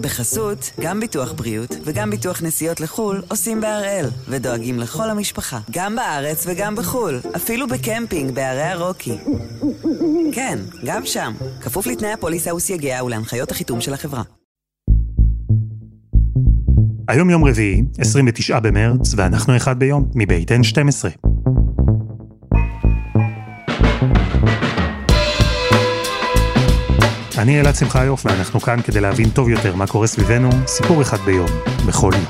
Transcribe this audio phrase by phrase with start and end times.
[0.00, 6.44] בחסות, גם ביטוח בריאות וגם ביטוח נסיעות לחו"ל עושים בהראל, ודואגים לכל המשפחה, גם בארץ
[6.46, 9.16] וגם בחו"ל, אפילו בקמפינג בערי הרוקי.
[10.32, 14.22] כן, גם שם, כפוף לתנאי הפוליסה וסייגיה ולהנחיות החיתום של החברה.
[17.08, 21.29] היום יום רביעי, 29 במרץ, ואנחנו אחד ביום, מבית N12.
[27.40, 31.46] אני אלעד שמחיוף, ואנחנו כאן כדי להבין טוב יותר מה קורה סביבנו, סיפור אחד ביום,
[31.86, 32.24] בכל יום.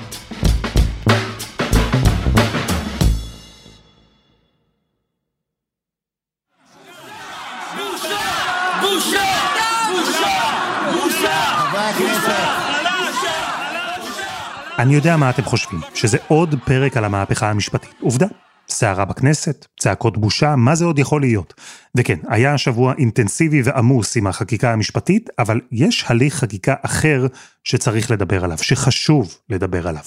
[14.78, 17.94] אני יודע מה אתם חושבים, שזה עוד פרק על המהפכה המשפטית.
[18.00, 18.26] עובדה,
[18.70, 21.54] סערה בכנסת, צעקות בושה, מה זה עוד יכול להיות?
[21.96, 27.26] וכן, היה שבוע אינטנסיבי ועמוס עם החקיקה המשפטית, אבל יש הליך חקיקה אחר
[27.64, 30.02] שצריך לדבר עליו, שחשוב לדבר עליו.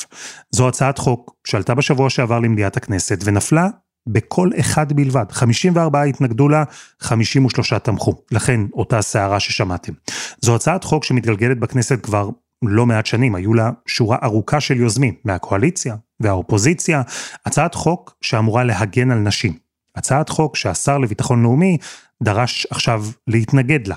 [0.51, 3.67] זו הצעת חוק שעלתה בשבוע שעבר למליאת הכנסת ונפלה
[4.07, 5.25] בכל אחד בלבד.
[5.31, 6.63] 54 התנגדו לה,
[6.99, 8.13] 53 תמכו.
[8.31, 9.93] לכן, אותה סערה ששמעתם.
[10.41, 12.29] זו הצעת חוק שמתגלגלת בכנסת כבר
[12.67, 17.01] לא מעט שנים, היו לה שורה ארוכה של יוזמים, מהקואליציה והאופוזיציה,
[17.45, 19.53] הצעת חוק שאמורה להגן על נשים.
[19.95, 21.77] הצעת חוק שהשר לביטחון לאומי
[22.23, 23.95] דרש עכשיו להתנגד לה,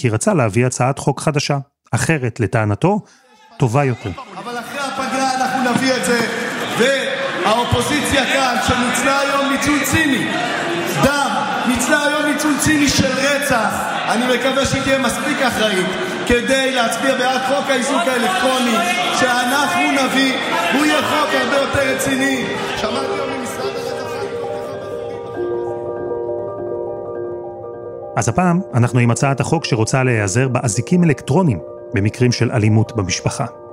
[0.00, 1.58] כי רצה להביא הצעת חוק חדשה,
[1.90, 3.00] אחרת לטענתו,
[3.58, 4.10] טובה יותר.
[4.38, 6.20] אבל אחרי הפגרה אנחנו נביא את זה,
[6.78, 10.32] והאופוזיציה כאן, שניצלה היום ניצול ציני,
[11.04, 13.70] דם, ניצלה היום ניצול ציני של רצח,
[14.08, 15.86] אני מקווה שהיא תהיה מספיק אחראית.
[16.26, 18.76] כדי להצביע בעד חוק האיזוק האלקטרוני
[19.20, 20.34] שאנחנו נביא,
[20.72, 22.44] הוא יהיה חוק הרבה יותר רציני.
[28.16, 31.58] אז הפעם אנחנו עם הצעת החוק שרוצה להיעזר באזיקים אלקטרונים
[31.94, 33.63] במקרים של אלימות במשפחה.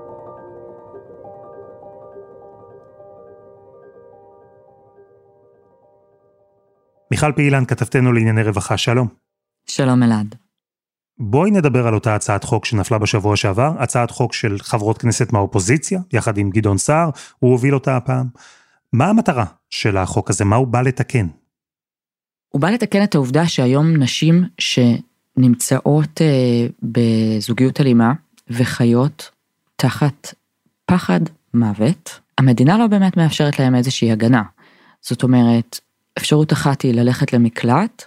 [7.12, 9.08] מיכל פעילן, כתבתנו לענייני רווחה, שלום.
[9.66, 10.36] שלום אלעד.
[11.20, 16.00] בואי נדבר על אותה הצעת חוק שנפלה בשבוע שעבר, הצעת חוק של חברות כנסת מהאופוזיציה,
[16.14, 18.28] יחד עם גדעון סער, הוא הוביל אותה הפעם.
[18.94, 20.46] מה המטרה של החוק הזה?
[20.46, 21.28] מה הוא בא לתקן?
[22.50, 28.14] הוא בא לתקן את העובדה שהיום נשים שנמצאות אה, בזוגיות אלימה
[28.50, 29.32] וחיות
[29.76, 30.34] תחת
[30.86, 31.22] פחד
[31.54, 34.44] מוות, המדינה לא באמת מאפשרת להם איזושהי הגנה.
[35.02, 35.80] זאת אומרת,
[36.18, 38.06] אפשרות אחת היא ללכת למקלט,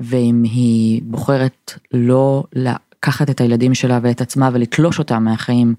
[0.00, 5.74] ואם היא בוחרת לא לקחת את הילדים שלה ואת עצמה ולתלוש אותם מהחיים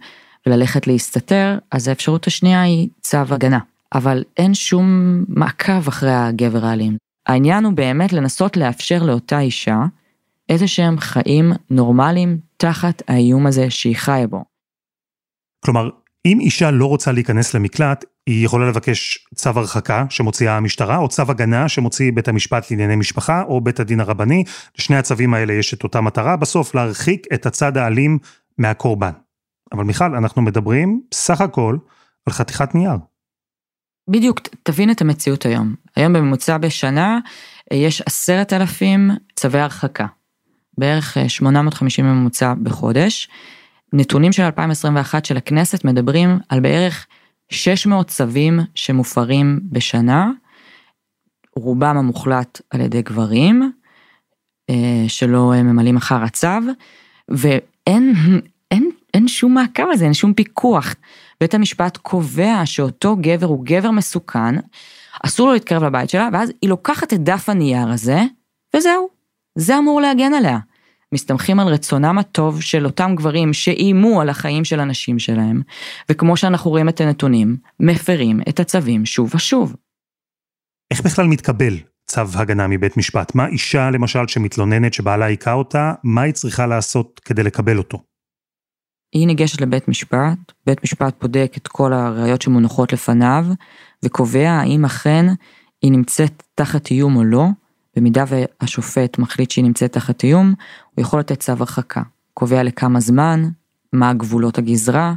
[0.46, 3.60] וללכת להסתתר, אז האפשרות השנייה היא צו הגנה.
[3.94, 4.86] אבל אין שום
[5.28, 6.98] מעקב אחרי הגבר האלים.
[7.28, 9.78] העניין הוא באמת לנסות לאפשר לאותה אישה
[10.50, 14.44] איזה שהם חיים נורמליים תחת האיום הזה שהיא חיה בו.
[15.66, 15.90] כלומר,
[16.26, 21.24] אם אישה לא רוצה להיכנס למקלט, היא יכולה לבקש צו הרחקה שמוציאה המשטרה, או צו
[21.28, 24.44] הגנה שמוציא בית המשפט לענייני משפחה, או בית הדין הרבני.
[24.80, 28.20] לשני הצווים האלה יש את אותה מטרה, בסוף להרחיק את הצד האלים
[28.58, 29.12] מהקורבן.
[29.72, 31.78] אבל מיכל, אנחנו מדברים סך הכל
[32.26, 32.98] על חתיכת נייר.
[34.10, 35.76] בדיוק, תבין את המציאות היום.
[35.96, 37.20] היום בממוצע בשנה
[37.72, 40.06] אה, יש עשרת אלפים צווי הרחקה.
[40.78, 43.30] בערך 850 אה, ממוצע בחודש.
[43.94, 47.08] נתונים של 2021 של הכנסת מדברים על בערך
[47.50, 50.32] 600 צווים שמופרים בשנה,
[51.56, 53.72] רובם המוחלט על ידי גברים,
[54.70, 56.48] אה, שלא ממלאים אחר הצו,
[57.30, 58.14] ואין
[58.72, 60.96] אין, אין שום מעקב על זה, אין שום פיקוח.
[61.42, 64.56] בית המשפט קובע שאותו גבר הוא גבר מסוכן,
[65.26, 68.24] אסור לו להתקרב לבית שלה, ואז היא לוקחת את דף הנייר הזה,
[68.76, 69.10] וזהו.
[69.56, 70.58] זה אמור להגן עליה.
[71.14, 75.62] מסתמכים על רצונם הטוב של אותם גברים שאיימו על החיים של הנשים שלהם,
[76.10, 79.76] וכמו שאנחנו רואים את הנתונים, מפרים את הצווים שוב ושוב.
[80.92, 81.78] איך בכלל מתקבל
[82.08, 83.36] צו הגנה מבית משפט?
[83.36, 88.04] מה אישה, למשל, שמתלוננת שבעלה היכה אותה, מה היא צריכה לעשות כדי לקבל אותו?
[89.14, 93.46] היא ניגשת לבית משפט, בית משפט בודק את כל הראיות שמונחות לפניו,
[94.06, 95.26] וקובע האם אכן
[95.82, 97.46] היא נמצאת תחת איום או לא,
[97.96, 100.54] במידה והשופט מחליט שהיא נמצאת תחת איום,
[100.96, 102.02] הוא יכול לתת צו הרחקה.
[102.34, 103.50] קובע לכמה זמן,
[103.94, 105.14] מה גבולות הגזרה,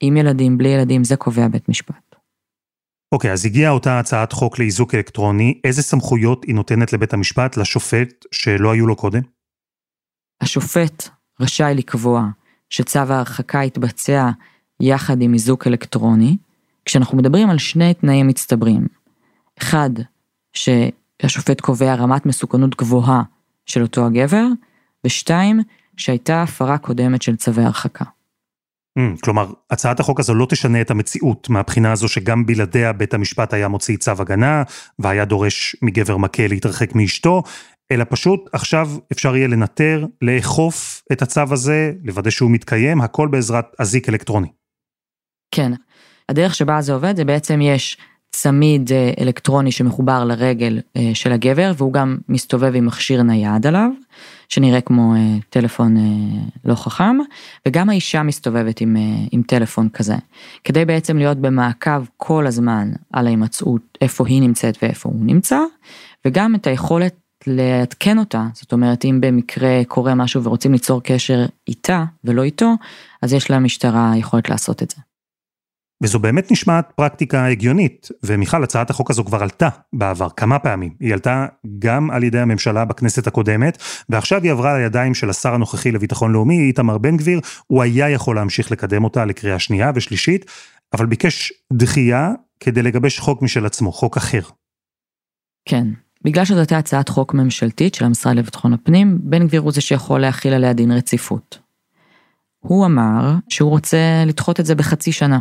[0.00, 2.16] עם ילדים, בלי ילדים, זה קובע בית משפט.
[3.12, 7.56] אוקיי, okay, אז הגיעה אותה הצעת חוק לאיזוק אלקטרוני, איזה סמכויות היא נותנת לבית המשפט,
[7.56, 9.20] לשופט, שלא היו לו קודם?
[10.40, 11.08] השופט
[11.40, 12.24] רשאי לקבוע
[12.70, 14.30] שצו ההרחקה יתבצע
[14.80, 16.36] יחד עם איזוק אלקטרוני,
[16.84, 18.86] כשאנחנו מדברים על שני תנאים מצטברים.
[19.58, 19.90] אחד,
[20.52, 20.68] ש...
[21.22, 23.22] שהשופט קובע רמת מסוכנות גבוהה
[23.66, 24.46] של אותו הגבר,
[25.06, 25.60] ושתיים,
[25.96, 28.04] שהייתה הפרה קודמת של צווי הרחקה.
[28.98, 33.54] Mm, כלומר, הצעת החוק הזו לא תשנה את המציאות מהבחינה הזו שגם בלעדיה בית המשפט
[33.54, 34.62] היה מוציא צו הגנה,
[34.98, 37.42] והיה דורש מגבר מכה להתרחק מאשתו,
[37.92, 43.64] אלא פשוט עכשיו אפשר יהיה לנטר, לאכוף את הצו הזה, לוודא שהוא מתקיים, הכל בעזרת
[43.78, 44.48] אזיק אלקטרוני.
[45.54, 45.72] כן,
[46.28, 47.98] הדרך שבה זה עובד זה בעצם יש
[48.40, 53.90] צמיד אה, אלקטרוני שמחובר לרגל אה, של הגבר והוא גם מסתובב עם מכשיר נייד עליו,
[54.48, 55.96] שנראה כמו אה, טלפון
[56.64, 57.16] לא חכם,
[57.68, 58.96] וגם האישה מסתובבת עם,
[59.32, 60.14] עם טלפון כזה,
[60.64, 65.60] כדי בעצם להיות במעקב כל הזמן על ההימצאות, איפה היא נמצאת ואיפה הוא נמצא,
[66.24, 67.14] וגם את היכולת
[67.46, 72.74] לעדכן אותה, זאת אומרת אם במקרה קורה משהו ורוצים ליצור קשר איתה ולא איתו,
[73.22, 75.07] אז יש למשטרה יכולת לעשות את זה.
[76.02, 80.94] וזו באמת נשמעת פרקטיקה הגיונית, ומיכל, הצעת החוק הזו כבר עלתה בעבר כמה פעמים.
[81.00, 81.46] היא עלתה
[81.78, 86.58] גם על ידי הממשלה בכנסת הקודמת, ועכשיו היא עברה לידיים של השר הנוכחי לביטחון לאומי,
[86.58, 90.50] איתמר בן גביר, הוא היה יכול להמשיך לקדם אותה לקריאה שנייה ושלישית,
[90.92, 94.40] אבל ביקש דחייה כדי לגבש חוק משל עצמו, חוק אחר.
[95.64, 95.86] כן,
[96.24, 100.20] בגלל שזאת הייתה הצעת חוק ממשלתית של המשרד לביטחון הפנים, בן גביר הוא זה שיכול
[100.20, 101.58] להכיל עליה דין רציפות.
[102.58, 105.38] הוא אמר שהוא רוצה לדחות את זה בחצי שנה.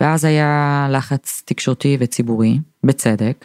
[0.00, 3.44] ואז היה לחץ תקשורתי וציבורי, בצדק,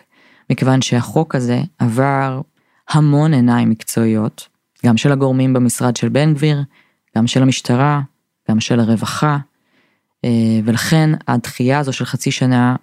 [0.50, 2.42] מכיוון שהחוק הזה עבר
[2.90, 4.48] המון עיניים מקצועיות,
[4.86, 6.64] גם של הגורמים במשרד של בן גביר,
[7.18, 8.02] גם של המשטרה,
[8.50, 9.38] גם של הרווחה,
[10.26, 10.30] אה,
[10.64, 12.76] ולכן הדחייה הזו של חצי שנה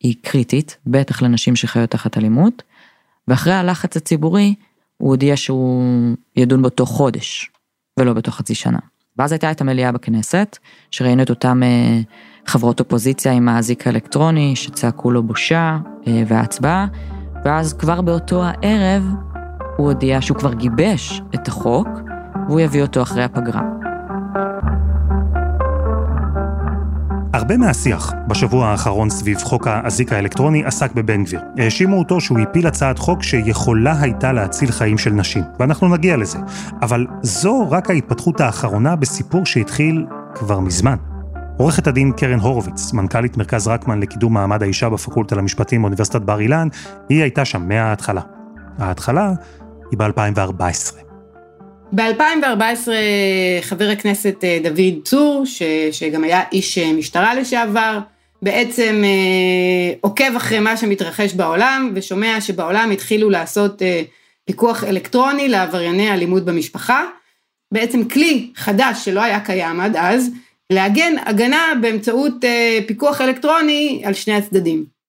[0.00, 2.62] היא קריטית, בטח לנשים שחיות תחת אלימות,
[3.28, 4.54] ואחרי הלחץ הציבורי,
[4.96, 7.50] הוא הודיע שהוא ידון באותו חודש,
[7.98, 8.78] ולא בתוך חצי שנה.
[9.20, 10.58] ואז הייתה את המליאה בכנסת,
[10.90, 12.00] שראינו את אותם אה,
[12.46, 16.86] חברות אופוזיציה עם האזיק האלקטרוני, שצעקו לו בושה אה, והצבעה,
[17.44, 19.04] ואז כבר באותו הערב
[19.76, 21.88] הוא הודיע שהוא כבר גיבש את החוק,
[22.48, 23.62] והוא יביא אותו אחרי הפגרה.
[27.32, 31.40] הרבה מהשיח בשבוע האחרון סביב חוק האזיק האלקטרוני עסק בבן גביר.
[31.58, 36.38] האשימו אותו שהוא הפיל הצעת חוק שיכולה הייתה להציל חיים של נשים, ואנחנו נגיע לזה.
[36.82, 40.96] אבל זו רק ההתפתחות האחרונה בסיפור שהתחיל כבר מזמן.
[41.56, 46.68] עורכת הדין קרן הורוביץ, מנכ"לית מרכז רקמן לקידום מעמד האישה בפקולטה למשפטים באוניברסיטת בר אילן,
[47.08, 48.22] היא הייתה שם מההתחלה.
[48.78, 49.32] ההתחלה
[49.90, 51.09] היא ב-2014.
[51.92, 52.88] ב-2014
[53.62, 57.98] חבר הכנסת אה, דוד צור, ש, שגם היה איש אה, משטרה לשעבר,
[58.42, 64.02] בעצם אה, עוקב אחרי מה שמתרחש בעולם ושומע שבעולם התחילו לעשות אה,
[64.44, 67.04] פיקוח אלקטרוני לעברייני אלימות במשפחה.
[67.72, 70.30] בעצם כלי חדש שלא היה קיים עד אז,
[70.72, 74.99] להגן הגנה באמצעות אה, פיקוח אלקטרוני על שני הצדדים.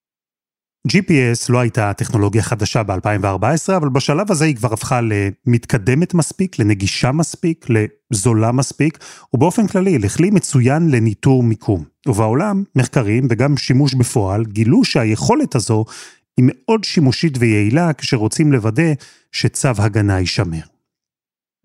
[0.87, 7.11] GPS לא הייתה טכנולוגיה חדשה ב-2014, אבל בשלב הזה היא כבר הפכה למתקדמת מספיק, לנגישה
[7.11, 7.65] מספיק,
[8.11, 8.97] לזולה מספיק,
[9.33, 11.83] ובאופן כללי לכלי מצוין לניטור מיקום.
[12.07, 15.85] ובעולם, מחקרים וגם שימוש בפועל גילו שהיכולת הזו
[16.37, 18.93] היא מאוד שימושית ויעילה כשרוצים לוודא
[19.31, 20.61] שצו הגנה יישמר.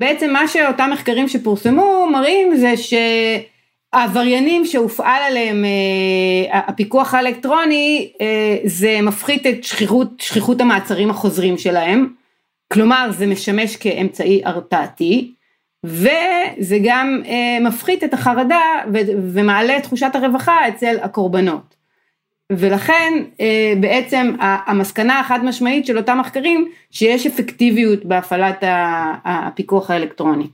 [0.00, 2.94] בעצם מה שאותם מחקרים שפורסמו מראים זה ש...
[3.92, 12.08] העבריינים שהופעל עליהם אה, הפיקוח האלקטרוני אה, זה מפחית את שכיחות, שכיחות המעצרים החוזרים שלהם,
[12.72, 15.32] כלומר זה משמש כאמצעי הרתעתי
[15.84, 18.62] וזה גם אה, מפחית את החרדה
[19.32, 21.76] ומעלה את תחושת הרווחה אצל הקורבנות.
[22.52, 23.12] ולכן
[23.80, 28.56] בעצם המסקנה החד משמעית של אותם מחקרים שיש אפקטיביות בהפעלת
[29.24, 30.46] הפיקוח האלקטרוני.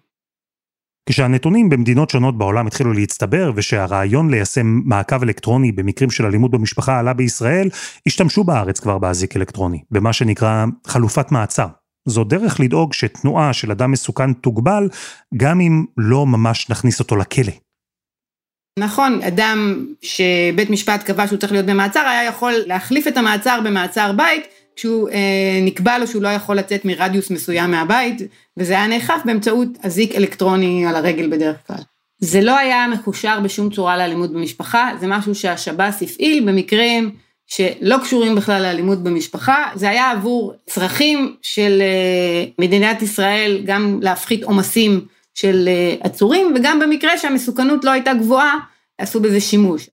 [1.09, 7.13] כשהנתונים במדינות שונות בעולם התחילו להצטבר ושהרעיון ליישם מעקב אלקטרוני במקרים של אלימות במשפחה עלה
[7.13, 7.69] בישראל,
[8.07, 11.67] השתמשו בארץ כבר באזיק אלקטרוני, במה שנקרא חלופת מעצר.
[12.09, 14.89] זו דרך לדאוג שתנועה של אדם מסוכן תוגבל,
[15.37, 17.53] גם אם לא ממש נכניס אותו לכלא.
[18.79, 24.13] נכון, אדם שבית משפט קבע שהוא צריך להיות במעצר, היה יכול להחליף את המעצר במעצר
[24.13, 28.23] בית, כשהוא אה, נקבע לו שהוא לא יכול לצאת מרדיוס מסוים מהבית,
[28.57, 31.83] וזה היה נאכף באמצעות אזיק אלקטרוני על הרגל בדרך כלל.
[32.19, 37.11] זה לא היה מקושר בשום צורה לאלימות במשפחה, זה משהו שהשב"ס הפעיל במקרים
[37.47, 44.45] שלא קשורים בכלל לאלימות במשפחה, זה היה עבור צרכים של אה, מדינת ישראל, גם להפחית
[44.45, 48.59] עומסים של אה, עצורים, וגם במקרה שהמסוכנות לא הייתה גבוהה,
[48.99, 49.89] עשו בזה שימוש.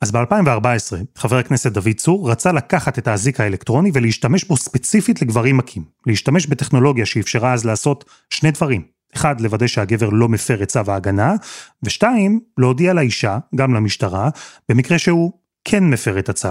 [0.00, 5.56] אז ב-2014, חבר הכנסת דוד צור רצה לקחת את האזיק האלקטרוני ולהשתמש בו ספציפית לגברים
[5.56, 5.84] מכים.
[6.06, 8.82] להשתמש בטכנולוגיה שאפשרה אז לעשות שני דברים.
[9.14, 11.34] אחד, לוודא שהגבר לא מפר את צו ההגנה,
[11.82, 14.28] ושתיים, להודיע לאישה, גם למשטרה,
[14.68, 15.32] במקרה שהוא
[15.64, 16.48] כן מפר את הצו,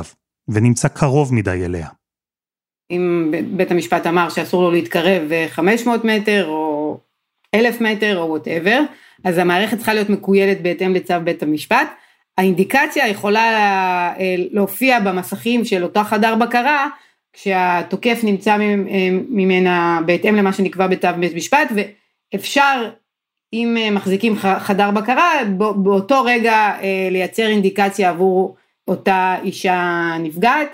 [0.48, 1.88] ונמצא קרוב מדי אליה.
[2.92, 7.00] אם בית המשפט אמר שאסור לו להתקרב 500 מטר, או
[7.56, 8.82] אלף מטר או וואטאבר,
[9.24, 11.88] אז המערכת צריכה להיות מקוילת בהתאם לצו בית המשפט.
[12.38, 13.42] האינדיקציה יכולה
[14.20, 16.88] אה, להופיע במסכים של אותה חדר בקרה,
[17.34, 18.58] כשהתוקף נמצא
[19.30, 22.90] ממנה בהתאם למה שנקבע בתו בית משפט, ואפשר,
[23.54, 28.56] אם אה, מחזיקים חדר בקרה, באותו רגע אה, לייצר אינדיקציה עבור
[28.88, 30.68] אותה אישה נפגעת.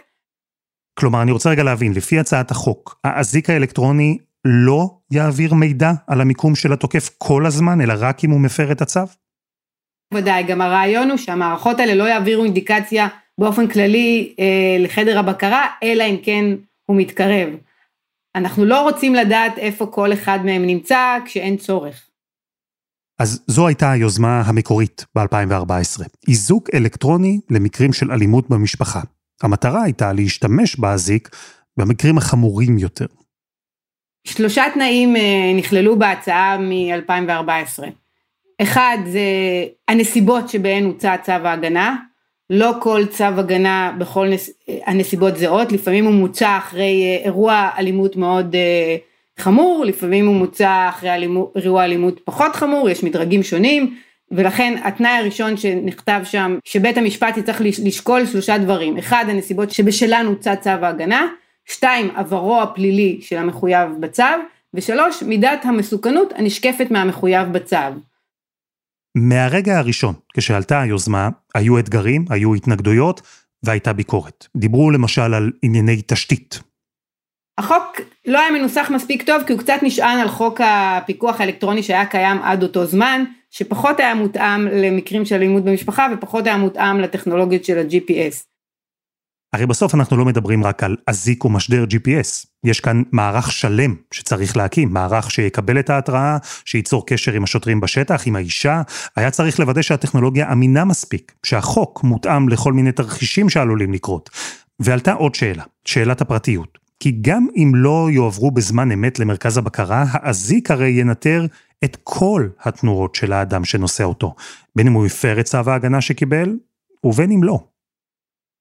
[0.99, 6.55] כלומר, אני רוצה רגע להבין, לפי הצעת החוק, האזיק האלקטרוני לא יעביר מידע על המיקום
[6.55, 8.99] של התוקף כל הזמן, אלא רק אם הוא מפר את הצו?
[10.13, 16.03] ודאי, גם הרעיון הוא שהמערכות האלה לא יעבירו אינדיקציה באופן כללי אה, לחדר הבקרה, אלא
[16.03, 16.45] אם כן
[16.85, 17.49] הוא מתקרב.
[18.35, 22.07] אנחנו לא רוצים לדעת איפה כל אחד מהם נמצא כשאין צורך.
[23.19, 29.01] אז זו הייתה היוזמה המקורית ב-2014, איזוק אלקטרוני למקרים של אלימות במשפחה.
[29.43, 31.29] המטרה הייתה להשתמש באזיק
[31.77, 33.05] במקרים החמורים יותר.
[34.27, 37.83] שלושה תנאים אה, נכללו בהצעה מ-2014.
[38.61, 39.21] אחד זה
[39.87, 41.95] הנסיבות שבהן הוצא צו ההגנה,
[42.49, 44.49] לא כל צו הגנה בכל נס...
[44.85, 48.95] הנסיבות זהות, לפעמים הוא מוצא אחרי אה, אירוע אלימות מאוד אה,
[49.39, 53.95] חמור, לפעמים הוא מוצא אחרי אלימות, אירוע אלימות פחות חמור, יש מדרגים שונים,
[54.31, 60.55] ולכן התנאי הראשון שנכתב שם, שבית המשפט יצטרך לשקול שלושה דברים, אחד הנסיבות שבשלן הוצא
[60.55, 61.27] צו ההגנה,
[61.65, 64.23] שתיים עברו הפלילי של המחויב בצו,
[64.73, 67.77] ושלוש מידת המסוכנות הנשקפת מהמחויב בצו.
[69.15, 73.21] מהרגע הראשון, כשעלתה היוזמה, היו אתגרים, היו התנגדויות
[73.63, 74.47] והייתה ביקורת.
[74.57, 76.59] דיברו למשל על ענייני תשתית.
[77.57, 82.05] החוק לא היה מנוסח מספיק טוב כי הוא קצת נשען על חוק הפיקוח האלקטרוני שהיה
[82.05, 87.65] קיים עד אותו זמן, שפחות היה מותאם למקרים של אלימות במשפחה ופחות היה מותאם לטכנולוגיות
[87.65, 88.50] של ה-GPS.
[89.53, 92.45] הרי בסוף אנחנו לא מדברים רק על אזיק או משדר GPS.
[92.63, 98.27] יש כאן מערך שלם שצריך להקים, מערך שיקבל את ההתראה, שייצור קשר עם השוטרים בשטח,
[98.27, 98.81] עם האישה.
[99.15, 104.29] היה צריך לוודא שהטכנולוגיה אמינה מספיק, שהחוק מותאם לכל מיני תרחישים שעלולים לקרות.
[104.79, 106.77] ועלתה עוד שאלה, שאלת הפרטיות.
[106.99, 111.45] כי גם אם לא יועברו בזמן אמת למרכז הבקרה, האזיק הרי ינטר
[111.83, 114.35] את כל התנועות של האדם שנושא אותו,
[114.75, 116.55] בין אם הוא הפר את צו ההגנה שקיבל,
[117.03, 117.59] ובין אם לא.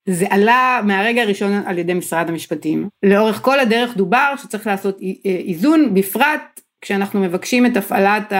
[0.08, 2.88] זה עלה מהרגע הראשון על ידי משרד המשפטים.
[3.02, 8.32] לאורך כל הדרך דובר שצריך לעשות איזון, בפרט כשאנחנו מבקשים את הפעלת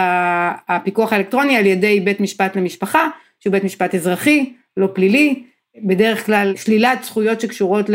[0.69, 3.09] הפיקוח האלקטרוני על ידי בית משפט למשפחה,
[3.41, 5.43] שהוא בית משפט אזרחי, לא פלילי.
[5.85, 7.87] בדרך כלל שלילת זכויות שקשורות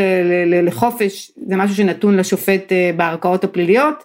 [0.46, 4.04] לחופש זה משהו שנתון לשופט אה, בערכאות הפליליות,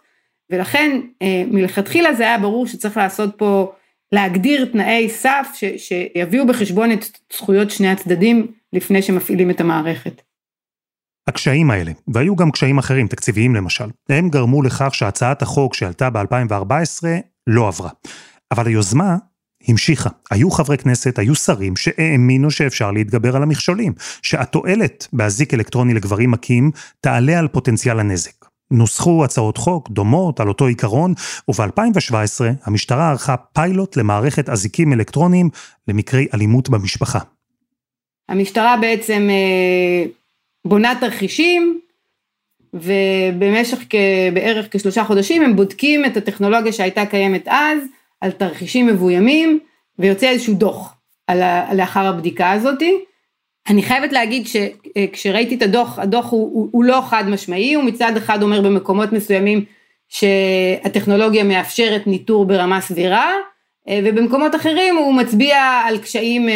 [0.50, 3.72] ולכן אה, מלכתחילה זה היה ברור שצריך לעשות פה,
[4.12, 7.04] להגדיר תנאי סף ש, שיביאו בחשבון את
[7.36, 10.22] זכויות שני הצדדים לפני שמפעילים את המערכת.
[11.26, 17.04] הקשיים האלה, והיו גם קשיים אחרים, תקציביים למשל, הם גרמו לכך שהצעת החוק שעלתה ב-2014
[17.46, 17.90] לא עברה.
[18.50, 19.16] אבל היוזמה
[19.68, 20.10] המשיכה.
[20.30, 26.70] היו חברי כנסת, היו שרים שהאמינו שאפשר להתגבר על המכשולים, שהתועלת באזיק אלקטרוני לגברים מכים
[27.00, 28.49] תעלה על פוטנציאל הנזק.
[28.70, 31.14] נוסחו הצעות חוק דומות על אותו עיקרון,
[31.48, 35.50] וב-2017 המשטרה ערכה פיילוט למערכת אזיקים אלקטרוניים
[35.88, 37.18] למקרי אלימות במשפחה.
[38.28, 40.10] המשטרה בעצם אה,
[40.64, 41.80] בונה תרחישים,
[42.74, 43.78] ובמשך
[44.34, 47.78] בערך כשלושה חודשים הם בודקים את הטכנולוגיה שהייתה קיימת אז,
[48.20, 49.58] על תרחישים מבוימים,
[49.98, 50.94] ויוצא איזשהו דוח
[51.26, 53.04] על ה, לאחר הבדיקה הזאתי.
[53.70, 58.16] אני חייבת להגיד שכשראיתי את הדוח, הדוח הוא, הוא, הוא לא חד משמעי, הוא מצד
[58.16, 59.64] אחד אומר במקומות מסוימים
[60.08, 63.32] שהטכנולוגיה מאפשרת ניטור ברמה סבירה,
[63.88, 66.54] אה, ובמקומות אחרים הוא מצביע על קשיים אה,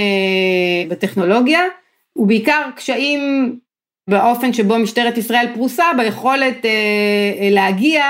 [0.88, 1.60] בטכנולוגיה,
[2.16, 3.20] ובעיקר קשיים
[4.10, 8.04] באופן שבו משטרת ישראל פרוסה ביכולת אה, להגיע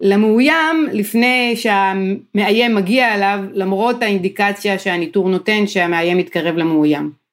[0.00, 7.23] למאוים לפני שהמאיים מגיע אליו, למרות האינדיקציה שהניטור נותן שהמאיים מתקרב למאוים.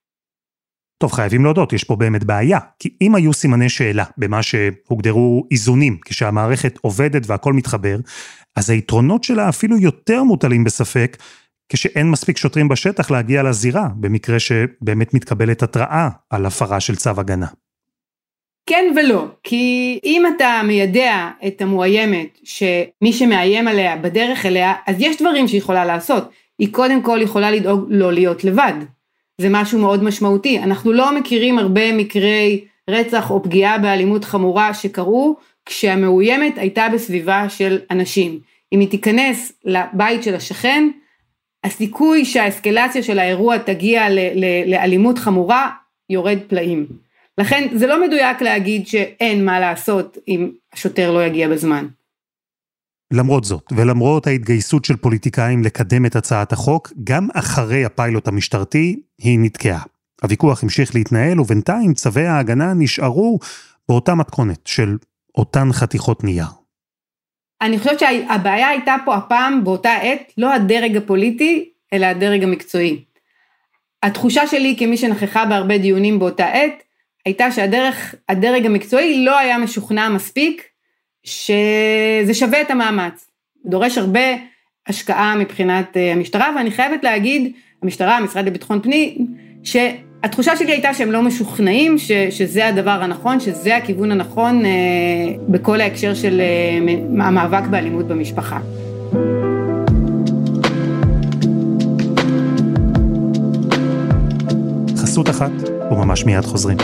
[1.02, 2.60] טוב, חייבים להודות, יש פה באמת בעיה.
[2.80, 7.98] כי אם היו סימני שאלה במה שהוגדרו איזונים, כשהמערכת עובדת והכל מתחבר,
[8.56, 11.18] אז היתרונות שלה אפילו יותר מוטלים בספק,
[11.70, 17.48] כשאין מספיק שוטרים בשטח להגיע לזירה, במקרה שבאמת מתקבלת התראה על הפרה של צו הגנה.
[18.66, 25.22] כן ולא, כי אם אתה מיידע את המאוימת שמי שמאיים עליה בדרך אליה, אז יש
[25.22, 26.30] דברים שהיא יכולה לעשות.
[26.60, 28.74] היא קודם כל יכולה לדאוג לא להיות לבד.
[29.42, 30.60] זה משהו מאוד משמעותי.
[30.60, 37.80] אנחנו לא מכירים הרבה מקרי רצח או פגיעה באלימות חמורה שקרו כשהמאוימת הייתה בסביבה של
[37.92, 38.40] אנשים.
[38.74, 40.90] אם היא תיכנס לבית של השכן,
[41.64, 44.08] הסיכוי שהאסקלציה של האירוע תגיע
[44.66, 45.70] לאלימות חמורה
[46.10, 46.86] יורד פלאים.
[47.38, 51.88] לכן זה לא מדויק להגיד שאין מה לעשות אם השוטר לא יגיע בזמן.
[53.12, 59.40] למרות זאת, ולמרות ההתגייסות של פוליטיקאים לקדם את הצעת החוק, גם אחרי הפיילוט המשטרתי, היא
[59.40, 59.84] נתקעה.
[60.22, 63.40] הוויכוח המשיך להתנהל, ובינתיים צווי ההגנה נשארו
[63.90, 64.98] באותה מתכונת של
[65.38, 66.46] אותן חתיכות נייר.
[67.62, 73.04] אני חושבת שהבעיה הייתה פה הפעם, באותה עת, לא הדרג הפוליטי, אלא הדרג המקצועי.
[74.04, 76.84] התחושה שלי כמי שנכחה בהרבה דיונים באותה עת,
[77.26, 80.71] הייתה שהדרג המקצועי לא היה משוכנע מספיק
[81.24, 83.28] שזה שווה את המאמץ.
[83.66, 84.20] דורש הרבה
[84.88, 87.52] השקעה מבחינת אה, המשטרה, ואני חייבת להגיד,
[87.84, 89.28] המשטרה, המשרד לביטחון פנים,
[89.64, 94.70] שהתחושה שלי הייתה שהם לא משוכנעים ש, שזה הדבר הנכון, שזה הכיוון הנכון אה,
[95.50, 98.60] בכל ההקשר של אה, המאבק באלימות במשפחה.
[104.98, 105.52] חסות אחת,
[105.92, 106.78] וממש מיד חוזרים.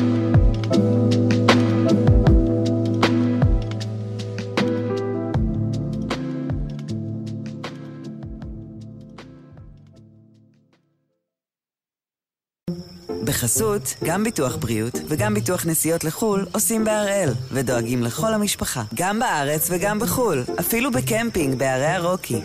[13.37, 19.67] בחסות, גם ביטוח בריאות וגם ביטוח נסיעות לחו"ל עושים בהראל, ודואגים לכל המשפחה, גם בארץ
[19.71, 22.41] וגם בחו"ל, אפילו בקמפינג בערי הרוקי.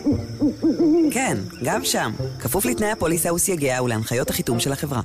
[1.12, 5.00] כן, גם שם, כפוף לתנאי הפוליסה וסייגיה ולהנחיות החיתום של החברה.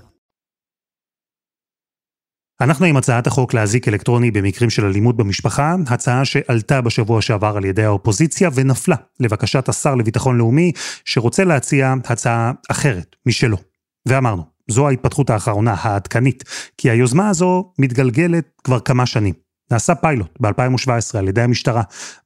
[2.62, 7.66] אנחנו עם הצעת החוק להזיק אלקטרוני במקרים של אלימות במשפחה, הצעה שעלתה בשבוע שעבר על
[7.66, 10.72] ידי האופוזיציה ונפלה לבקשת השר לביטחון לאומי,
[11.06, 13.58] שרוצה להציע הצעה אחרת משלו.
[14.06, 16.44] ואמרנו, זו ההתפתחות האחרונה, העדכנית,
[16.78, 19.34] כי היוזמה הזו מתגלגלת כבר כמה שנים.
[19.72, 21.84] נעשה פיילוט ב-2017 על ידי המשטרה,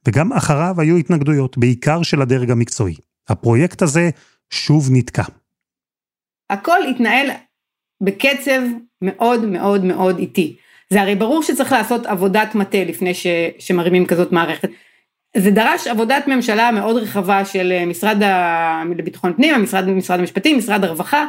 [0.08, 2.94] וגם אחריו היו התנגדויות, בעיקר של הדרג המקצועי.
[3.28, 4.10] הפרויקט הזה
[4.50, 5.22] שוב נתקע.
[6.50, 7.30] הכל התנהל
[8.00, 8.60] בקצב
[9.02, 10.56] מאוד מאוד מאוד איטי.
[10.90, 13.26] זה הרי ברור שצריך לעשות עבודת מטה לפני ש,
[13.58, 14.68] שמרימים כזאת מערכת.
[15.36, 18.16] זה דרש עבודת ממשלה מאוד רחבה של משרד
[18.96, 21.26] לביטחון פנים, המשרד, משרד המשפטים, משרד הרווחה,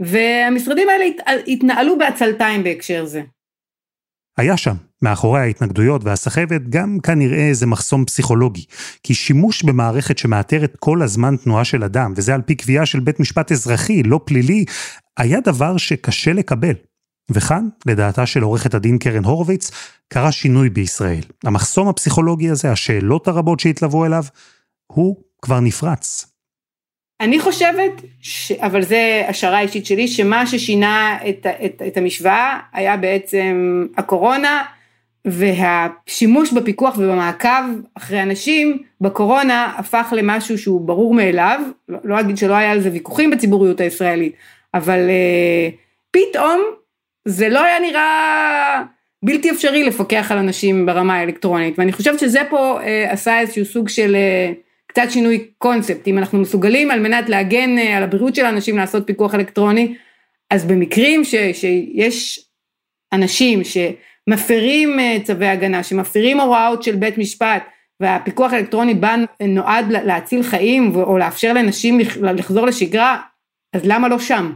[0.00, 1.04] והמשרדים האלה
[1.46, 3.22] התנהלו בעצלתיים בהקשר זה.
[4.36, 8.64] היה שם, מאחורי ההתנגדויות והסחבת, גם כנראה איזה מחסום פסיכולוגי.
[9.02, 13.20] כי שימוש במערכת שמאתרת כל הזמן תנועה של אדם, וזה על פי קביעה של בית
[13.20, 14.64] משפט אזרחי, לא פלילי,
[15.16, 16.74] היה דבר שקשה לקבל.
[17.30, 19.70] וכאן, לדעתה של עורכת הדין קרן הורוביץ,
[20.08, 21.24] קרה שינוי בישראל.
[21.44, 24.24] המחסום הפסיכולוגי הזה, השאלות הרבות שהתלוו אליו,
[24.86, 26.35] הוא כבר נפרץ.
[27.20, 28.52] אני חושבת, ש...
[28.52, 34.64] אבל זה השערה אישית שלי, שמה ששינה את, את, את המשוואה היה בעצם הקורונה
[35.24, 37.48] והשימוש בפיקוח ובמעקב
[37.94, 42.90] אחרי אנשים בקורונה הפך למשהו שהוא ברור מאליו, לא, לא אגיד שלא היה על זה
[42.92, 44.32] ויכוחים בציבוריות הישראלית,
[44.74, 45.74] אבל uh,
[46.10, 46.60] פתאום
[47.24, 48.82] זה לא היה נראה
[49.22, 53.88] בלתי אפשרי לפקח על אנשים ברמה האלקטרונית, ואני חושבת שזה פה uh, עשה איזשהו סוג
[53.88, 54.65] של uh,
[54.96, 59.34] קצת שינוי קונספט, אם אנחנו מסוגלים על מנת להגן על הבריאות של האנשים לעשות פיקוח
[59.34, 59.96] אלקטרוני,
[60.50, 62.46] אז במקרים ש, שיש
[63.12, 64.90] אנשים שמפרים
[65.24, 67.62] צווי הגנה, שמפרים הוראות של בית משפט,
[68.00, 69.16] והפיקוח האלקטרוני בא
[69.48, 73.20] נועד להציל חיים או לאפשר לנשים לחזור לשגרה,
[73.72, 74.52] אז למה לא שם?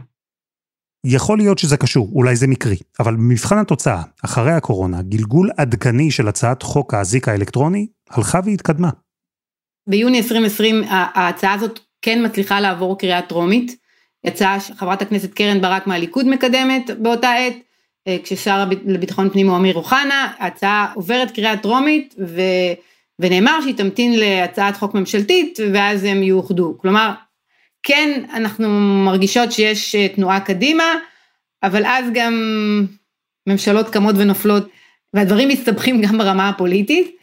[1.05, 6.27] יכול להיות שזה קשור, אולי זה מקרי, אבל במבחן התוצאה, אחרי הקורונה, גלגול עדכני של
[6.27, 8.89] הצעת חוק האזיק האלקטרוני, הלכה והתקדמה.
[9.87, 13.75] ביוני 2020 ההצעה הזאת כן מצליחה לעבור קריאה טרומית,
[14.25, 17.55] הצעה שחברת הכנסת קרן ברק מהליכוד מקדמת באותה עת,
[18.07, 22.41] אה, כששר לביטחון פנים הוא אמיר אוחנה, ההצעה עוברת קריאה טרומית ו...
[23.19, 26.77] ונאמר שהיא תמתין להצעת חוק ממשלתית ואז הם יאוחדו.
[26.77, 27.11] כלומר,
[27.83, 28.69] כן אנחנו
[29.05, 30.95] מרגישות שיש אה, תנועה קדימה,
[31.63, 32.33] אבל אז גם
[33.47, 34.67] ממשלות קמות ונופלות
[35.13, 37.15] והדברים מסתבכים גם ברמה הפוליטית,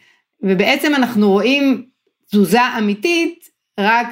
[0.43, 1.88] ובעצם אנחנו רואים
[2.31, 4.07] תזוזה אמיתית רק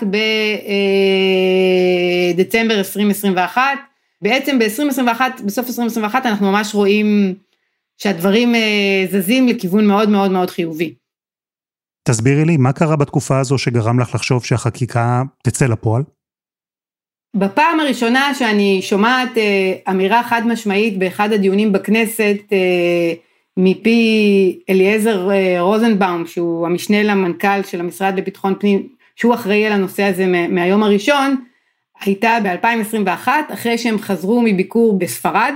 [2.35, 3.61] בדצמבר אה, 2021.
[4.21, 7.35] בעצם ב-2021, בסוף 2021 אנחנו ממש רואים
[7.97, 10.93] שהדברים אה, זזים לכיוון מאוד מאוד מאוד חיובי.
[12.07, 16.03] תסבירי לי, מה קרה בתקופה הזו שגרם לך לחשוב שהחקיקה תצא לפועל?
[17.35, 22.37] בפעם הראשונה שאני שומעת אה, אמירה חד משמעית באחד הדיונים בכנסת
[23.57, 30.03] מפי אליעזר אה, רוזנבאום שהוא המשנה למנכ"ל של המשרד לביטחון פנים שהוא אחראי על הנושא
[30.03, 31.35] הזה מהיום הראשון
[32.01, 35.53] הייתה ב-2021 אחרי שהם חזרו מביקור בספרד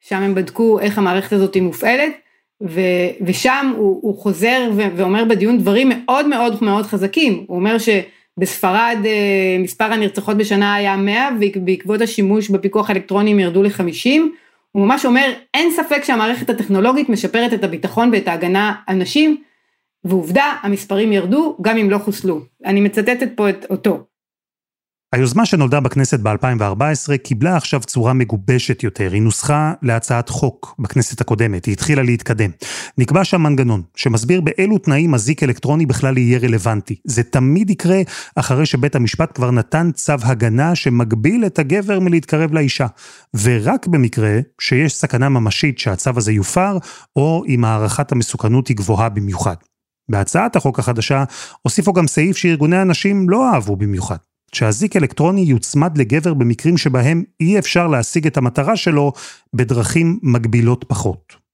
[0.00, 2.12] שם הם בדקו איך המערכת הזאת מופעלת
[2.62, 2.80] ו,
[3.26, 7.44] ושם הוא, הוא חוזר ו, ואומר בדיון דברים מאוד מאוד מאוד חזקים.
[7.46, 13.62] הוא אומר שבספרד אה, מספר הנרצחות בשנה היה 100 ובעקבות השימוש בפיקוח האלקטרוני הם ירדו
[13.62, 14.20] ל-50
[14.74, 19.42] הוא ממש אומר, אין ספק שהמערכת הטכנולוגית משפרת את הביטחון ואת ההגנה על נשים,
[20.04, 22.40] ועובדה, המספרים ירדו גם אם לא חוסלו.
[22.64, 24.04] אני מצטטת פה את אותו.
[25.14, 31.64] היוזמה שנולדה בכנסת ב-2014 קיבלה עכשיו צורה מגובשת יותר, היא נוסחה להצעת חוק בכנסת הקודמת,
[31.64, 32.50] היא התחילה להתקדם.
[32.98, 36.96] נקבע שם מנגנון שמסביר באילו תנאים אזיק אלקטרוני בכלל יהיה רלוונטי.
[37.04, 38.00] זה תמיד יקרה
[38.36, 42.86] אחרי שבית המשפט כבר נתן צו הגנה שמגביל את הגבר מלהתקרב לאישה.
[43.42, 46.78] ורק במקרה שיש סכנה ממשית שהצו הזה יופר,
[47.16, 49.56] או אם הערכת המסוכנות היא גבוהה במיוחד.
[50.08, 51.24] בהצעת החוק החדשה
[51.62, 54.16] הוסיפו גם סעיף שארגוני הנשים לא אהבו במיוחד.
[54.54, 59.12] שאזיק אלקטרוני יוצמד לגבר במקרים שבהם אי אפשר להשיג את המטרה שלו
[59.54, 61.44] בדרכים מגבילות פחות.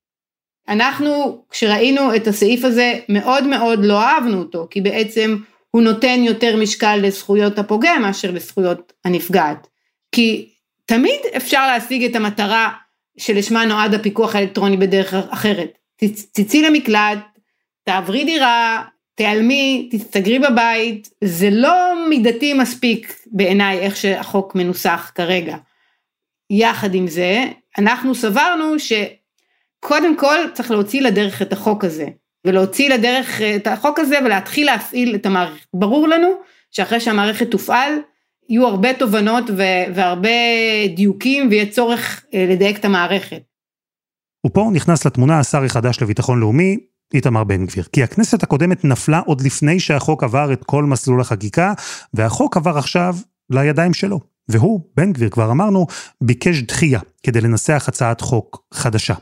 [0.68, 5.36] אנחנו, כשראינו את הסעיף הזה, מאוד מאוד לא אהבנו אותו, כי בעצם
[5.70, 9.66] הוא נותן יותר משקל לזכויות הפוגע מאשר לזכויות הנפגעת.
[10.12, 10.48] כי
[10.86, 12.70] תמיד אפשר להשיג את המטרה
[13.18, 15.78] שלשמה נועד הפיקוח האלקטרוני בדרך אחרת.
[16.32, 17.18] תצאי למקלט,
[17.84, 18.82] תעברי דירה,
[19.14, 25.56] תיעלמי, תסתגרי בבית, זה לא מידתי מספיק בעיניי איך שהחוק מנוסח כרגע.
[26.50, 27.44] יחד עם זה,
[27.78, 32.06] אנחנו סברנו שקודם כל צריך להוציא לדרך את החוק הזה,
[32.46, 35.66] ולהוציא לדרך את החוק הזה ולהתחיל להפעיל את המערכת.
[35.74, 36.28] ברור לנו
[36.70, 37.92] שאחרי שהמערכת תופעל,
[38.48, 39.44] יהיו הרבה תובנות
[39.94, 40.28] והרבה
[40.96, 43.42] דיוקים ויהיה צורך אה, לדייק את המערכת.
[44.46, 46.76] ופה נכנס לתמונה השר החדש לביטחון לאומי,
[47.14, 47.84] איתמר בן גביר.
[47.92, 51.72] כי הכנסת הקודמת נפלה עוד לפני שהחוק עבר את כל מסלול החקיקה,
[52.14, 53.16] והחוק עבר עכשיו
[53.50, 54.20] לידיים שלו.
[54.48, 55.86] והוא, בן גביר, כבר אמרנו,
[56.20, 59.14] ביקש דחייה כדי לנסח הצעת חוק חדשה.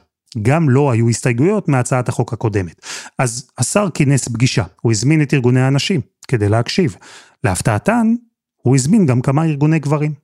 [0.43, 2.87] גם לא היו הסתייגויות מהצעת החוק הקודמת.
[3.19, 6.97] אז השר כינס פגישה, הוא הזמין את ארגוני הנשים כדי להקשיב.
[7.45, 8.15] להפתעתן,
[8.63, 10.15] הוא הזמין גם כמה ארגוני גברים.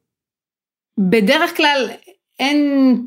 [1.00, 1.90] בדרך כלל
[2.38, 2.98] אין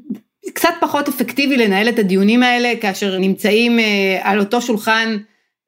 [0.53, 5.17] קצת פחות אפקטיבי לנהל את הדיונים האלה כאשר נמצאים אה, על אותו שולחן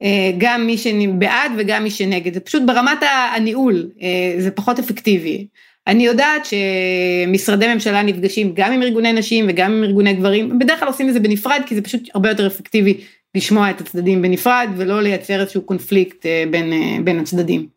[0.04, 2.98] אה, גם מי שבעד וגם מי שנגד, זה פשוט ברמת
[3.36, 5.48] הניהול, אה, זה פחות אפקטיבי.
[5.88, 10.88] אני יודעת שמשרדי ממשלה נפגשים גם עם ארגוני נשים וגם עם ארגוני גברים, בדרך כלל
[10.88, 13.02] עושים את זה בנפרד כי זה פשוט הרבה יותר אפקטיבי
[13.36, 16.74] לשמוע את הצדדים בנפרד ולא לייצר איזשהו קונפליקט בין,
[17.06, 17.68] בין הצדדים.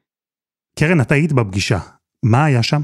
[0.79, 1.79] קרן, את היית בפגישה,
[2.23, 2.81] מה היה שם?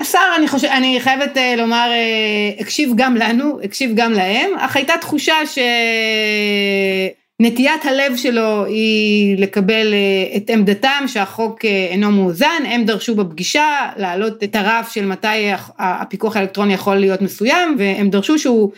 [0.00, 4.76] השר, אני, חושב, אני חייבת uh, לומר, uh, הקשיב גם לנו, הקשיב גם להם, אך
[4.76, 5.34] הייתה תחושה
[7.40, 14.42] שנטיית הלב שלו היא לקבל uh, את עמדתם שהחוק אינו מאוזן, הם דרשו בפגישה להעלות
[14.42, 18.72] את הרף של מתי הפיקוח האלקטרוני יכול להיות מסוים, והם דרשו שהוא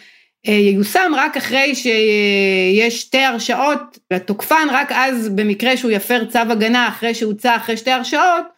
[0.45, 7.15] ייושם רק אחרי שיש שתי הרשאות לתוקפן, רק אז במקרה שהוא יפר צו הגנה אחרי
[7.15, 8.56] שהוצא אחרי שתי הרשאות, אה,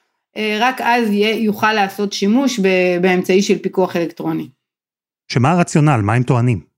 [0.61, 2.61] רק אז יוכל לעשות שימוש
[3.01, 4.49] באמצעי של פיקוח אלקטרוני.
[5.33, 6.01] שמה הרציונל?
[6.03, 6.69] מה הם טוענים?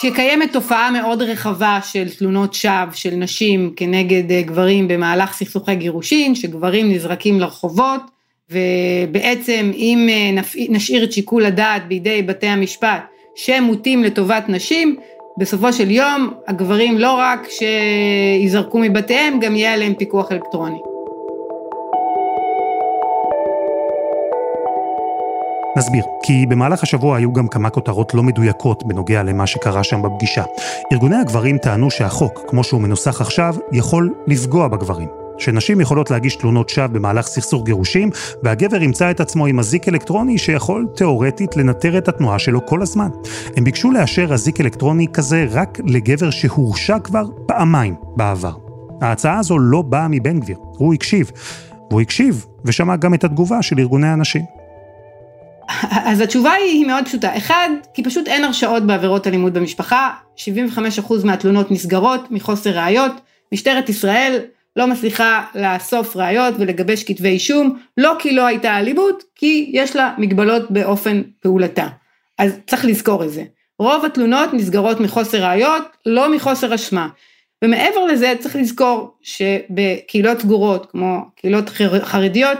[0.00, 6.34] שקיימת תופעה מאוד רחבה של תלונות שווא של נשים כנגד אה, גברים במהלך סכסוכי גירושין,
[6.34, 8.00] שגברים נזרקים לרחובות,
[8.50, 13.02] ובעצם אם אה, נשאיר את שיקול הדעת בידי בתי המשפט
[13.36, 14.96] שהם מוטים לטובת נשים,
[15.38, 20.78] בסופו של יום הגברים לא רק שיזרקו מבתיהם, גם יהיה עליהם פיקוח אלקטרוני.
[25.78, 30.44] נסביר, כי במהלך השבוע היו גם כמה כותרות לא מדויקות בנוגע למה שקרה שם בפגישה.
[30.92, 35.08] ארגוני הגברים טענו שהחוק, כמו שהוא מנוסח עכשיו, יכול לפגוע בגברים.
[35.38, 38.10] שנשים יכולות להגיש תלונות שווא במהלך סכסוך גירושים,
[38.42, 43.08] והגבר ימצא את עצמו עם אזיק אלקטרוני שיכול תאורטית לנטר את התנועה שלו כל הזמן.
[43.56, 48.52] הם ביקשו לאשר אזיק אלקטרוני כזה רק לגבר שהורשע כבר פעמיים בעבר.
[49.00, 51.30] ההצעה הזו לא באה מבן גביר, הוא הקשיב.
[51.90, 54.57] והוא הקשיב ושמע גם את התגובה של ארגוני הנשים.
[55.90, 57.36] אז התשובה היא מאוד פשוטה.
[57.36, 60.40] אחד, כי פשוט אין הרשעות בעבירות אלימות במשפחה, 75%
[61.24, 63.12] מהתלונות נסגרות מחוסר ראיות,
[63.52, 64.40] משטרת ישראל
[64.76, 70.14] לא מצליחה לאסוף ראיות ולגבש כתבי אישום, לא כי לא הייתה אלימות, כי יש לה
[70.18, 71.86] מגבלות באופן פעולתה.
[72.38, 73.44] אז צריך לזכור את זה.
[73.78, 77.08] רוב התלונות נסגרות מחוסר ראיות, לא מחוסר אשמה.
[77.64, 81.70] ומעבר לזה צריך לזכור שבקהילות סגורות, כמו קהילות
[82.02, 82.58] חרדיות,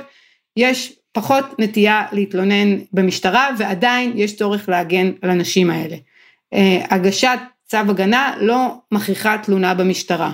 [0.57, 5.97] יש פחות נטייה להתלונן במשטרה ועדיין יש צורך להגן על הנשים האלה.
[6.55, 10.33] אה, הגשת צו הגנה לא מכריחה תלונה במשטרה.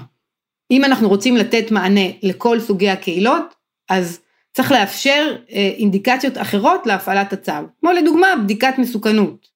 [0.71, 3.55] אם אנחנו רוצים לתת מענה לכל סוגי הקהילות,
[3.91, 4.21] אז
[4.53, 9.55] צריך לאפשר אה, אינדיקציות אחרות להפעלת הצו, כמו לדוגמה בדיקת מסוכנות.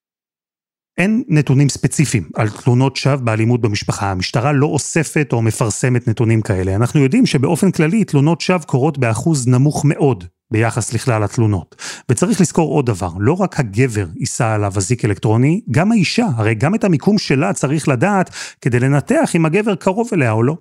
[0.97, 4.11] אין נתונים ספציפיים על תלונות שווא באלימות במשפחה.
[4.11, 6.75] המשטרה לא אוספת או מפרסמת נתונים כאלה.
[6.75, 11.75] אנחנו יודעים שבאופן כללי תלונות שווא קורות באחוז נמוך מאוד ביחס לכלל התלונות.
[12.09, 16.75] וצריך לזכור עוד דבר, לא רק הגבר יישא עליו אזיק אלקטרוני, גם האישה, הרי גם
[16.75, 18.29] את המיקום שלה צריך לדעת
[18.61, 20.55] כדי לנתח אם הגבר קרוב אליה או לא.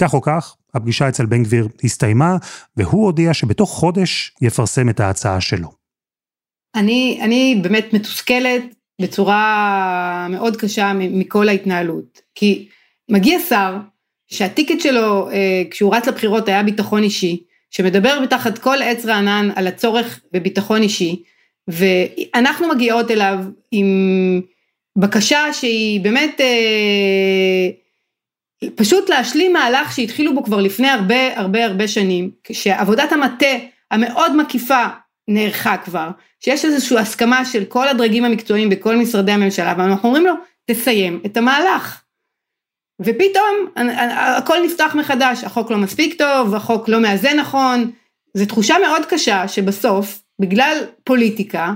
[0.00, 2.36] כך או כך, הפגישה אצל בן גביר הסתיימה,
[2.76, 5.72] והוא הודיע שבתוך חודש יפרסם את ההצעה שלו.
[6.74, 8.62] אני, אני באמת מתוסכלת
[9.02, 12.20] בצורה מאוד קשה מכל ההתנהלות.
[12.34, 12.68] כי
[13.10, 13.76] מגיע שר
[14.28, 19.66] שהטיקט שלו אה, כשהוא רץ לבחירות היה ביטחון אישי, שמדבר בתחת כל עץ רענן על
[19.66, 21.22] הצורך בביטחון אישי,
[21.68, 23.38] ואנחנו מגיעות אליו
[23.70, 23.86] עם
[24.98, 27.68] בקשה שהיא באמת אה,
[28.74, 33.46] פשוט להשלים מהלך שהתחילו בו כבר לפני הרבה הרבה הרבה שנים, שעבודת המטה
[33.90, 34.84] המאוד מקיפה
[35.28, 36.08] נערכה כבר,
[36.44, 40.32] שיש איזושהי הסכמה של כל הדרגים המקצועיים בכל משרדי הממשלה, ואנחנו אומרים לו,
[40.66, 42.02] תסיים את המהלך.
[43.00, 43.86] ופתאום
[44.36, 47.90] הכל נפתח מחדש, החוק לא מספיק טוב, החוק לא מאזן נכון,
[48.34, 51.72] זו תחושה מאוד קשה שבסוף, בגלל פוליטיקה,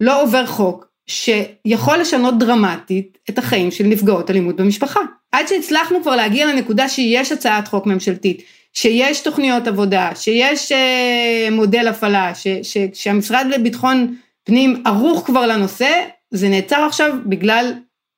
[0.00, 5.00] לא עובר חוק שיכול לשנות דרמטית את החיים של נפגעות אלימות במשפחה.
[5.32, 11.88] עד שהצלחנו כבר להגיע לנקודה שיש הצעת חוק ממשלתית, שיש תוכניות עבודה, שיש אה, מודל
[11.88, 15.90] הפעלה, ש, ש, שהמשרד לביטחון פנים ערוך כבר לנושא,
[16.30, 17.72] זה נעצר עכשיו בגלל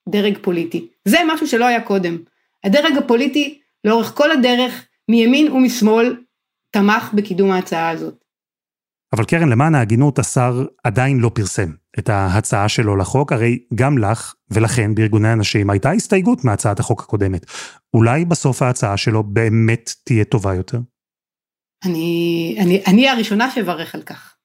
[0.08, 0.86] דרג פוליטי.
[1.04, 2.18] זה משהו שלא היה קודם.
[2.64, 6.16] הדרג הפוליטי לאורך כל הדרך, מימין ומשמאל,
[6.70, 8.24] תמך בקידום ההצעה הזאת.
[9.12, 14.34] אבל קרן, למען ההגינות, השר עדיין לא פרסם את ההצעה שלו לחוק, הרי גם לך
[14.50, 17.46] ולכן בארגוני הנשים הייתה הסתייגות מהצעת החוק הקודמת.
[17.94, 20.78] אולי בסוף ההצעה שלו באמת תהיה טובה יותר?
[21.84, 24.36] אני, אני, אני הראשונה שאברך על כך.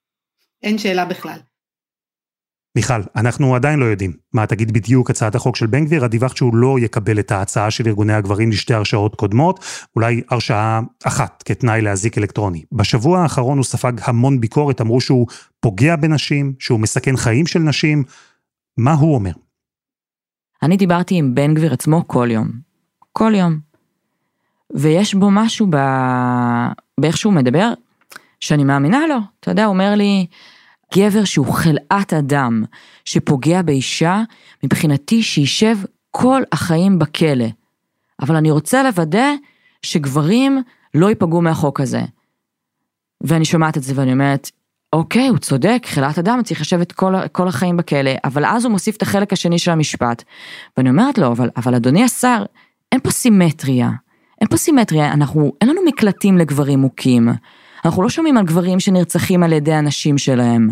[0.64, 1.40] אין שאלה בכלל.
[2.78, 6.38] מיכל, אנחנו עדיין לא יודעים מה תגיד בדיוק הצעת החוק של בן גביר, את דיווחת
[6.38, 9.60] שהוא לא יקבל את ההצעה של ארגוני הגברים לשתי הרשעות קודמות,
[9.96, 12.64] אולי הרשעה אחת כתנאי להזיק אלקטרוני.
[12.72, 15.28] בשבוע האחרון הוא ספג המון ביקורת, אמרו שהוא
[15.60, 18.04] פוגע בנשים, שהוא מסכן חיים של נשים.
[18.78, 19.32] מה הוא אומר?
[20.64, 22.48] אני דיברתי עם בן גביר עצמו כל יום.
[23.14, 23.60] כל יום.
[24.76, 25.78] ויש בו משהו ב...
[27.00, 27.74] באיך שהוא מדבר,
[28.40, 29.18] שאני מאמינה לו.
[29.40, 30.28] אתה יודע, הוא אומר לי,
[30.96, 32.64] גבר שהוא חלאת אדם,
[33.06, 34.22] שפוגע באישה,
[34.64, 35.78] מבחינתי שישב
[36.12, 37.46] כל החיים בכלא.
[38.22, 39.34] אבל אני רוצה לוודא
[39.82, 40.62] שגברים
[40.94, 42.02] לא ייפגעו מהחוק הזה.
[43.22, 44.52] ואני שומעת את זה ואני אומרת,
[44.94, 48.96] אוקיי, הוא צודק, חלאת אדם צריך לשבת כל, כל החיים בכלא, אבל אז הוא מוסיף
[48.96, 50.24] את החלק השני של המשפט.
[50.78, 52.44] ואני אומרת לו, אבל, אבל אדוני השר,
[52.92, 53.90] אין פה סימטריה.
[54.42, 57.30] אין פה סימטריה, אנחנו, אין לנו מקלטים לגברים מוכים.
[57.86, 60.70] אנחנו לא שומעים על גברים שנרצחים על ידי הנשים שלהם.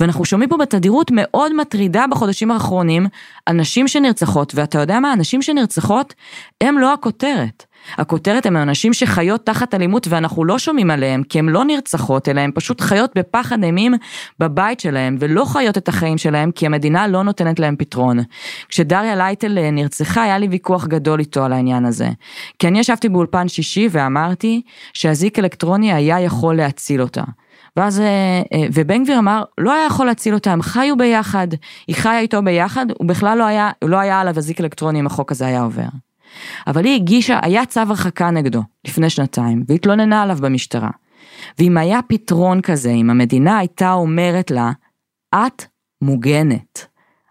[0.00, 3.06] ואנחנו שומעים פה בתדירות מאוד מטרידה בחודשים האחרונים
[3.46, 6.14] על נשים שנרצחות, ואתה יודע מה, הנשים שנרצחות
[6.60, 7.64] הם לא הכותרת.
[7.96, 12.40] הכותרת הם אנשים שחיות תחת אלימות ואנחנו לא שומעים עליהם כי הן לא נרצחות אלא
[12.40, 13.94] הן פשוט חיות בפחד אימים
[14.38, 18.18] בבית שלהם ולא חיות את החיים שלהם כי המדינה לא נותנת להם פתרון.
[18.68, 22.08] כשדריה לייטל אה, נרצחה היה לי ויכוח גדול איתו על העניין הזה.
[22.58, 24.62] כי אני ישבתי באולפן שישי ואמרתי
[24.92, 27.22] שאזיק אלקטרוני היה יכול להציל אותה.
[27.76, 28.06] ואז, אה,
[28.52, 31.48] אה, ובן גביר אמר, לא היה יכול להציל אותה, הם חיו ביחד,
[31.86, 35.32] היא חיה איתו ביחד, הוא בכלל לא היה, לא היה עליו אזיק אלקטרוני אם החוק
[35.32, 35.88] הזה היה עובר.
[36.66, 40.90] אבל היא הגישה, היה צו הרחקה נגדו לפני שנתיים, והתלוננה עליו במשטרה.
[41.58, 44.70] ואם היה פתרון כזה, אם המדינה הייתה אומרת לה,
[45.34, 45.64] את
[46.02, 46.86] מוגנת,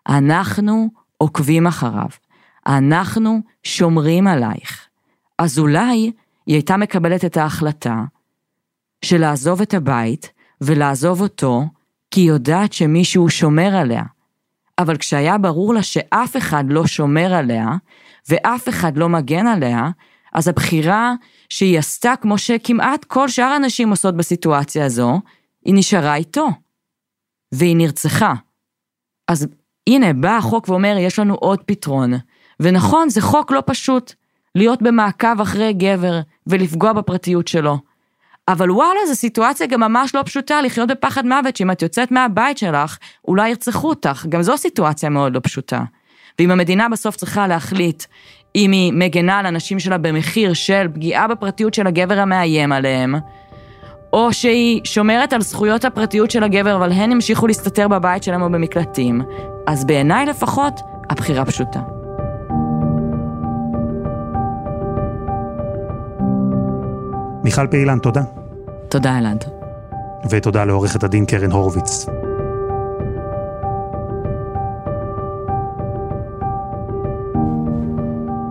[0.09, 2.09] אנחנו עוקבים אחריו,
[2.67, 4.87] אנחנו שומרים עלייך,
[5.37, 6.11] אז אולי
[6.45, 8.03] היא הייתה מקבלת את ההחלטה
[9.05, 10.31] של לעזוב את הבית
[10.61, 11.63] ולעזוב אותו,
[12.11, 14.03] כי היא יודעת שמישהו שומר עליה.
[14.79, 17.67] אבל כשהיה ברור לה שאף אחד לא שומר עליה,
[18.29, 19.89] ואף אחד לא מגן עליה,
[20.33, 21.13] אז הבחירה
[21.49, 25.21] שהיא עשתה, כמו שכמעט כל שאר הנשים עושות בסיטואציה הזו,
[25.65, 26.47] היא נשארה איתו.
[27.51, 28.33] והיא נרצחה.
[29.27, 29.47] אז
[29.89, 32.13] הנה, בא החוק ואומר, יש לנו עוד פתרון.
[32.59, 34.13] ונכון, זה חוק לא פשוט,
[34.55, 37.77] להיות במעקב אחרי גבר ולפגוע בפרטיות שלו.
[38.47, 42.57] אבל וואלה, זו סיטואציה גם ממש לא פשוטה לחיות בפחד מוות, שאם את יוצאת מהבית
[42.57, 44.25] שלך, אולי ירצחו אותך.
[44.29, 45.83] גם זו סיטואציה מאוד לא פשוטה.
[46.39, 48.03] ואם המדינה בסוף צריכה להחליט
[48.55, 53.15] אם היא מגנה על הנשים שלה במחיר של פגיעה בפרטיות של הגבר המאיים עליהם,
[54.13, 58.49] או שהיא שומרת על זכויות הפרטיות של הגבר, אבל הן המשיכו להסתתר בבית שלהם או
[58.49, 59.21] במקלטים,
[59.67, 61.79] אז בעיניי לפחות, הבחירה פשוטה.
[67.43, 68.21] מיכל פעילן, תודה.
[68.89, 69.43] תודה, אלעד.
[70.29, 72.05] ותודה לעורכת הדין קרן הורוביץ.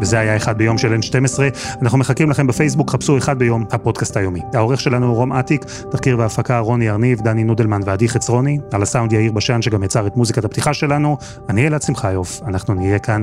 [0.06, 1.38] וזה היה אחד ביום של N12.
[1.82, 4.40] אנחנו מחכים לכם בפייסבוק, חפשו אחד ביום, הפודקאסט היומי.
[4.54, 9.12] העורך שלנו הוא רום אטיק, תחקיר והפקה רוני ארניב, דני נודלמן ועדי חצרוני, על הסאונד
[9.12, 11.16] יאיר בשן שגם יצר את מוזיקת הפתיחה שלנו.
[11.48, 13.22] אני אלעד שמחיוף, אנחנו נהיה כאן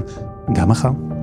[0.53, 1.22] גם מחר.